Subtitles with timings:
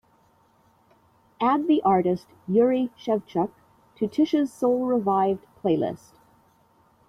[1.39, 3.51] Add the artist Jurij Szewczuk
[3.97, 6.13] to tisha's soul revived playlist.